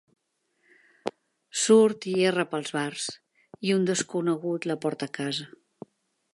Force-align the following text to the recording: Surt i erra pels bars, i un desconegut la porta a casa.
Surt 1.65 2.07
i 2.13 2.15
erra 2.31 2.47
pels 2.55 2.73
bars, 2.77 3.05
i 3.69 3.77
un 3.77 3.87
desconegut 3.93 4.69
la 4.73 4.81
porta 4.87 5.11
a 5.11 5.17
casa. 5.23 5.51